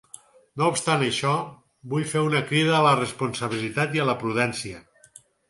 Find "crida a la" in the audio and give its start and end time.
2.53-2.95